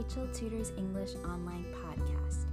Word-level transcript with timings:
Rachel 0.00 0.26
Tutors 0.32 0.72
English 0.78 1.10
Online 1.26 1.66
podcast, 1.84 2.46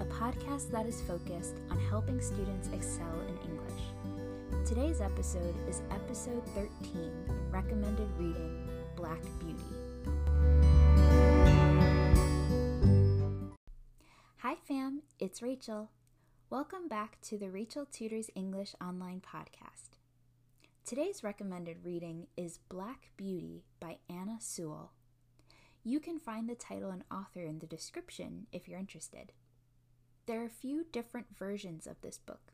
a 0.00 0.04
podcast 0.06 0.72
that 0.72 0.84
is 0.84 1.00
focused 1.02 1.54
on 1.70 1.78
helping 1.78 2.20
students 2.20 2.68
excel 2.72 3.14
in 3.28 3.38
English. 3.48 4.66
Today's 4.68 5.00
episode 5.00 5.54
is 5.68 5.80
episode 5.92 6.44
13 6.56 7.12
Recommended 7.52 8.08
Reading 8.18 8.68
Black 8.96 9.20
Beauty. 9.38 9.62
Hi, 14.38 14.56
fam, 14.66 15.02
it's 15.20 15.40
Rachel. 15.40 15.90
Welcome 16.50 16.88
back 16.88 17.20
to 17.28 17.38
the 17.38 17.48
Rachel 17.48 17.86
Tutors 17.86 18.28
English 18.34 18.74
Online 18.80 19.20
podcast. 19.20 20.00
Today's 20.84 21.22
recommended 21.22 21.84
reading 21.84 22.26
is 22.36 22.58
Black 22.68 23.10
Beauty 23.16 23.62
by 23.78 23.98
Anna 24.10 24.38
Sewell. 24.40 24.90
You 25.88 26.00
can 26.00 26.18
find 26.18 26.46
the 26.46 26.54
title 26.54 26.90
and 26.90 27.02
author 27.10 27.46
in 27.46 27.60
the 27.60 27.66
description 27.66 28.46
if 28.52 28.68
you're 28.68 28.78
interested. 28.78 29.32
There 30.26 30.42
are 30.42 30.44
a 30.44 30.50
few 30.50 30.84
different 30.92 31.28
versions 31.34 31.86
of 31.86 31.98
this 32.02 32.18
book. 32.18 32.52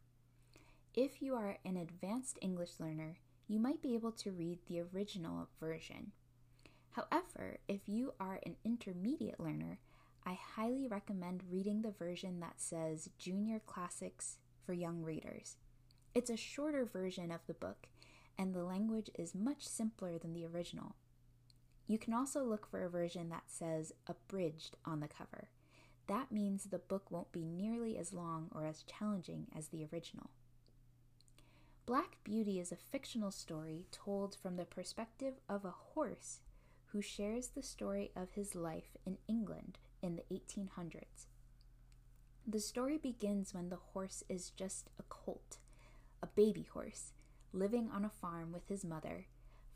If 0.94 1.20
you 1.20 1.34
are 1.34 1.58
an 1.64 1.76
advanced 1.76 2.38
English 2.40 2.78
learner, 2.78 3.16
you 3.48 3.58
might 3.58 3.82
be 3.82 3.94
able 3.96 4.12
to 4.12 4.30
read 4.30 4.60
the 4.68 4.82
original 4.82 5.48
version. 5.58 6.12
However, 6.92 7.58
if 7.66 7.88
you 7.88 8.14
are 8.20 8.38
an 8.46 8.54
intermediate 8.64 9.40
learner, 9.40 9.80
I 10.24 10.34
highly 10.34 10.86
recommend 10.86 11.42
reading 11.50 11.82
the 11.82 11.90
version 11.90 12.38
that 12.38 12.60
says 12.60 13.10
Junior 13.18 13.60
Classics 13.66 14.38
for 14.64 14.74
Young 14.74 15.02
Readers. 15.02 15.56
It's 16.14 16.30
a 16.30 16.36
shorter 16.36 16.84
version 16.84 17.32
of 17.32 17.40
the 17.48 17.54
book 17.54 17.88
and 18.38 18.54
the 18.54 18.62
language 18.62 19.10
is 19.18 19.34
much 19.34 19.66
simpler 19.66 20.18
than 20.18 20.34
the 20.34 20.46
original. 20.46 20.94
You 21.86 21.98
can 21.98 22.14
also 22.14 22.42
look 22.42 22.66
for 22.66 22.84
a 22.84 22.88
version 22.88 23.28
that 23.28 23.44
says 23.46 23.92
abridged 24.06 24.77
on 24.84 25.00
the 25.00 25.08
cover. 25.08 25.48
That 26.06 26.32
means 26.32 26.64
the 26.64 26.78
book 26.78 27.10
won't 27.10 27.32
be 27.32 27.44
nearly 27.44 27.96
as 27.96 28.12
long 28.12 28.48
or 28.54 28.66
as 28.66 28.84
challenging 28.84 29.46
as 29.56 29.68
the 29.68 29.86
original. 29.92 30.30
Black 31.86 32.16
Beauty 32.24 32.58
is 32.58 32.72
a 32.72 32.76
fictional 32.76 33.30
story 33.30 33.86
told 33.92 34.34
from 34.34 34.56
the 34.56 34.64
perspective 34.64 35.34
of 35.48 35.64
a 35.64 35.74
horse 35.94 36.41
who 36.86 37.02
shares 37.02 37.48
the 37.48 37.62
story 37.62 38.10
of 38.16 38.30
his 38.32 38.54
life 38.54 38.96
in 39.04 39.19
England 39.28 39.78
in 40.00 40.16
the 40.16 40.24
1800s. 40.34 41.26
The 42.46 42.60
story 42.60 42.96
begins 42.98 43.52
when 43.52 43.69
the 43.69 43.76
horse 43.92 44.22
is 44.28 44.50
just 44.50 44.88
a 44.98 45.02
colt, 45.08 45.58
a 46.22 46.26
baby 46.26 46.66
horse, 46.72 47.12
living 47.52 47.91
on 47.91 48.04
a 48.04 48.10
farm 48.10 48.52
with 48.52 48.69
his 48.69 48.84
mother, 48.84 49.26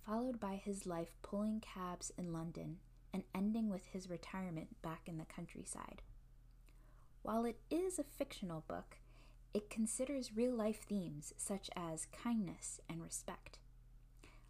followed 0.05 0.41
by 0.41 0.55
his 0.55 0.87
life 0.87 1.15
pulling 1.23 1.61
cabs 1.61 2.13
in 2.17 2.33
London 2.33 2.79
and 3.13 3.25
ending 3.35 3.69
with 3.69 3.87
his 3.87 4.11
retirement 4.11 4.81
back 4.83 5.03
in 5.07 5.19
the 5.19 5.25
countryside. 5.25 6.03
While 7.23 7.45
it 7.45 7.61
is 7.71 7.99
a 7.99 8.05
fictional 8.05 8.65
book, 8.69 8.99
it 9.55 9.71
considers 9.71 10.37
real 10.37 10.55
life 10.55 10.83
themes 10.89 11.33
such 11.37 11.71
as 11.75 12.07
kindness 12.07 12.81
and 12.89 13.03
respect. 13.03 13.59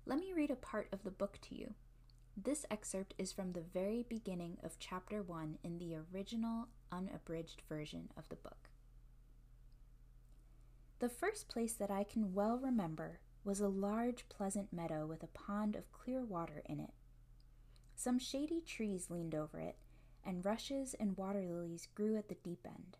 Let 0.06 0.18
me 0.18 0.32
read 0.34 0.50
a 0.50 0.56
part 0.56 0.88
of 0.92 1.04
the 1.04 1.10
book 1.10 1.38
to 1.42 1.54
you. 1.54 1.74
This 2.36 2.64
excerpt 2.70 3.14
is 3.18 3.32
from 3.32 3.52
the 3.52 3.60
very 3.60 4.04
beginning 4.08 4.58
of 4.62 4.78
chapter 4.78 5.22
1 5.22 5.58
in 5.64 5.78
the 5.78 5.96
original 5.96 6.68
unabridged 6.92 7.62
version 7.68 8.10
of 8.16 8.28
the 8.28 8.36
book. 8.36 8.70
The 11.00 11.08
first 11.08 11.48
place 11.48 11.74
that 11.74 11.90
I 11.90 12.04
can 12.04 12.34
well 12.34 12.58
remember 12.58 13.20
was 13.48 13.60
a 13.60 13.68
large, 13.68 14.28
pleasant 14.28 14.74
meadow 14.74 15.06
with 15.06 15.22
a 15.22 15.28
pond 15.28 15.74
of 15.74 15.90
clear 15.90 16.22
water 16.22 16.62
in 16.66 16.78
it. 16.78 16.92
Some 17.96 18.18
shady 18.18 18.60
trees 18.60 19.08
leaned 19.08 19.34
over 19.34 19.58
it, 19.58 19.78
and 20.22 20.44
rushes 20.44 20.94
and 21.00 21.16
water 21.16 21.46
lilies 21.48 21.88
grew 21.94 22.18
at 22.18 22.28
the 22.28 22.34
deep 22.34 22.66
end. 22.66 22.98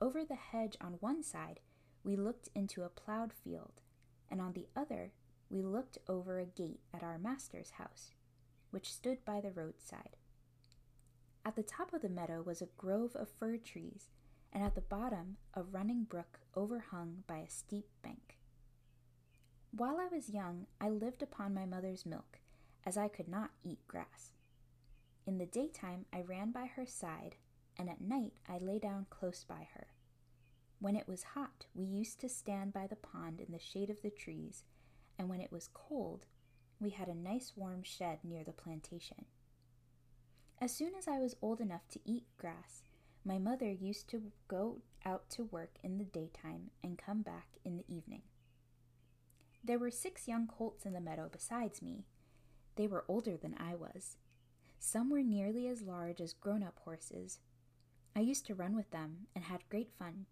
Over 0.00 0.24
the 0.24 0.34
hedge 0.34 0.78
on 0.80 0.94
one 1.00 1.22
side, 1.22 1.60
we 2.02 2.16
looked 2.16 2.48
into 2.54 2.84
a 2.84 2.88
plowed 2.88 3.34
field, 3.34 3.82
and 4.30 4.40
on 4.40 4.54
the 4.54 4.66
other, 4.74 5.12
we 5.50 5.60
looked 5.60 5.98
over 6.08 6.38
a 6.38 6.46
gate 6.46 6.80
at 6.94 7.02
our 7.02 7.18
master's 7.18 7.72
house, 7.72 8.12
which 8.70 8.94
stood 8.94 9.26
by 9.26 9.42
the 9.42 9.50
roadside. 9.50 10.16
At 11.44 11.54
the 11.54 11.62
top 11.62 11.92
of 11.92 12.00
the 12.00 12.08
meadow 12.08 12.40
was 12.40 12.62
a 12.62 12.68
grove 12.78 13.14
of 13.14 13.28
fir 13.28 13.58
trees 13.58 14.08
and 14.54 14.64
at 14.64 14.74
the 14.74 14.80
bottom 14.80 15.36
a 15.52 15.62
running 15.62 16.04
brook 16.04 16.40
overhung 16.56 17.24
by 17.26 17.40
a 17.40 17.50
steep 17.50 17.88
bank. 18.02 18.33
While 19.76 19.98
I 19.98 20.06
was 20.06 20.30
young, 20.30 20.66
I 20.80 20.88
lived 20.88 21.20
upon 21.20 21.52
my 21.52 21.66
mother's 21.66 22.06
milk, 22.06 22.38
as 22.86 22.96
I 22.96 23.08
could 23.08 23.26
not 23.26 23.50
eat 23.64 23.80
grass. 23.88 24.30
In 25.26 25.38
the 25.38 25.46
daytime, 25.46 26.06
I 26.12 26.20
ran 26.20 26.52
by 26.52 26.66
her 26.66 26.86
side, 26.86 27.34
and 27.76 27.90
at 27.90 28.00
night 28.00 28.34
I 28.48 28.58
lay 28.58 28.78
down 28.78 29.06
close 29.10 29.42
by 29.42 29.66
her. 29.74 29.88
When 30.78 30.94
it 30.94 31.08
was 31.08 31.24
hot, 31.34 31.66
we 31.74 31.82
used 31.82 32.20
to 32.20 32.28
stand 32.28 32.72
by 32.72 32.86
the 32.86 32.94
pond 32.94 33.40
in 33.40 33.50
the 33.50 33.58
shade 33.58 33.90
of 33.90 34.00
the 34.00 34.10
trees, 34.10 34.62
and 35.18 35.28
when 35.28 35.40
it 35.40 35.50
was 35.50 35.70
cold, 35.74 36.26
we 36.78 36.90
had 36.90 37.08
a 37.08 37.14
nice 37.14 37.54
warm 37.56 37.82
shed 37.82 38.20
near 38.22 38.44
the 38.44 38.52
plantation. 38.52 39.24
As 40.60 40.72
soon 40.72 40.94
as 40.94 41.08
I 41.08 41.18
was 41.18 41.34
old 41.42 41.60
enough 41.60 41.88
to 41.88 42.00
eat 42.04 42.26
grass, 42.38 42.84
my 43.24 43.38
mother 43.38 43.72
used 43.72 44.08
to 44.10 44.30
go 44.46 44.82
out 45.04 45.30
to 45.30 45.42
work 45.42 45.78
in 45.82 45.98
the 45.98 46.04
daytime 46.04 46.70
and 46.84 46.96
come 46.96 47.22
back 47.22 47.48
in 47.64 47.76
the 47.76 47.84
evening. 47.88 48.22
There 49.66 49.78
were 49.78 49.90
six 49.90 50.28
young 50.28 50.46
colts 50.46 50.84
in 50.84 50.92
the 50.92 51.00
meadow 51.00 51.30
besides 51.32 51.80
me. 51.80 52.04
They 52.76 52.86
were 52.86 53.06
older 53.08 53.38
than 53.38 53.56
I 53.58 53.74
was. 53.74 54.18
Some 54.78 55.08
were 55.08 55.22
nearly 55.22 55.66
as 55.68 55.80
large 55.80 56.20
as 56.20 56.34
grown 56.34 56.62
up 56.62 56.78
horses. 56.84 57.38
I 58.14 58.20
used 58.20 58.44
to 58.46 58.54
run 58.54 58.76
with 58.76 58.90
them 58.90 59.26
and 59.34 59.44
had 59.44 59.68
great 59.70 59.90
fun. 59.98 60.26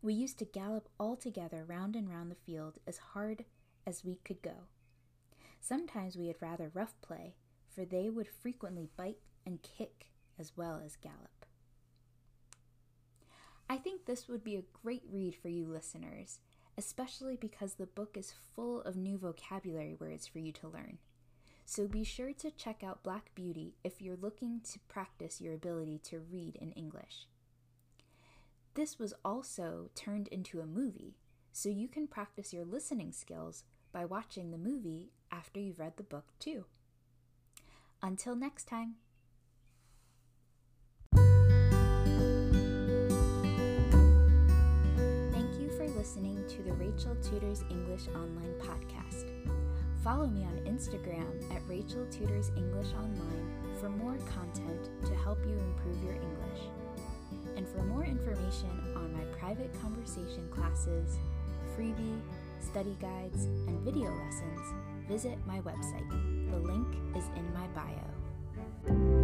We 0.00 0.14
used 0.14 0.38
to 0.38 0.44
gallop 0.44 0.88
all 0.98 1.16
together 1.16 1.64
round 1.66 1.96
and 1.96 2.08
round 2.08 2.30
the 2.30 2.36
field 2.36 2.78
as 2.86 2.98
hard 2.98 3.44
as 3.84 4.04
we 4.04 4.20
could 4.24 4.42
go. 4.42 4.68
Sometimes 5.60 6.16
we 6.16 6.28
had 6.28 6.36
rather 6.40 6.70
rough 6.72 6.94
play, 7.02 7.34
for 7.68 7.84
they 7.84 8.08
would 8.08 8.28
frequently 8.28 8.88
bite 8.96 9.18
and 9.44 9.60
kick 9.62 10.06
as 10.38 10.56
well 10.56 10.80
as 10.84 10.94
gallop. 10.94 11.46
I 13.68 13.76
think 13.76 14.06
this 14.06 14.28
would 14.28 14.42
be 14.44 14.56
a 14.56 14.64
great 14.82 15.02
read 15.10 15.34
for 15.34 15.48
you 15.48 15.66
listeners, 15.66 16.38
especially 16.80 17.36
because 17.36 17.74
the 17.74 17.84
book 17.84 18.16
is 18.16 18.32
full 18.56 18.80
of 18.80 18.96
new 18.96 19.18
vocabulary 19.18 19.94
words 20.00 20.26
for 20.26 20.38
you 20.38 20.50
to 20.50 20.66
learn. 20.66 20.96
So 21.66 21.86
be 21.86 22.04
sure 22.04 22.32
to 22.32 22.50
check 22.50 22.82
out 22.82 23.02
Black 23.02 23.34
Beauty 23.34 23.74
if 23.84 24.00
you're 24.00 24.16
looking 24.16 24.62
to 24.72 24.78
practice 24.88 25.42
your 25.42 25.52
ability 25.52 26.00
to 26.04 26.20
read 26.20 26.56
in 26.56 26.72
English. 26.72 27.26
This 28.72 28.98
was 28.98 29.12
also 29.22 29.90
turned 29.94 30.28
into 30.28 30.60
a 30.60 30.66
movie, 30.66 31.18
so 31.52 31.68
you 31.68 31.86
can 31.86 32.06
practice 32.06 32.50
your 32.50 32.64
listening 32.64 33.12
skills 33.12 33.64
by 33.92 34.06
watching 34.06 34.50
the 34.50 34.56
movie 34.56 35.10
after 35.30 35.60
you've 35.60 35.80
read 35.80 35.98
the 35.98 36.02
book 36.02 36.32
too. 36.38 36.64
Until 38.00 38.34
next 38.34 38.64
time. 38.66 38.94
To 46.50 46.62
the 46.64 46.72
Rachel 46.72 47.16
Tutors 47.22 47.62
English 47.70 48.08
Online 48.08 48.54
podcast. 48.58 49.30
Follow 50.02 50.26
me 50.26 50.42
on 50.42 50.58
Instagram 50.66 51.48
at 51.54 51.62
Rachel 51.68 52.04
Tutors 52.10 52.50
English 52.56 52.88
Online 52.94 53.48
for 53.78 53.88
more 53.88 54.16
content 54.34 54.90
to 55.06 55.14
help 55.14 55.38
you 55.46 55.56
improve 55.56 56.02
your 56.02 56.14
English. 56.14 56.62
And 57.56 57.68
for 57.68 57.84
more 57.84 58.04
information 58.04 58.96
on 58.96 59.12
my 59.12 59.22
private 59.38 59.70
conversation 59.80 60.48
classes, 60.50 61.18
freebie, 61.76 62.20
study 62.60 62.96
guides, 63.00 63.44
and 63.44 63.78
video 63.82 64.10
lessons, 64.10 64.74
visit 65.06 65.38
my 65.46 65.60
website. 65.60 66.10
The 66.50 66.58
link 66.58 66.96
is 67.16 67.26
in 67.36 67.46
my 67.54 67.68
bio. 67.68 69.19